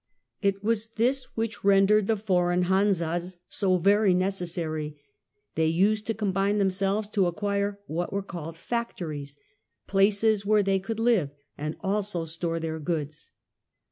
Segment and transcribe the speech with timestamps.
[0.41, 4.97] It was this which rendered the foreign hansas so very necessary.
[5.53, 9.37] They used to combine together to acquire what were called" factories,"
[9.85, 13.29] places where they could live and also store their goods.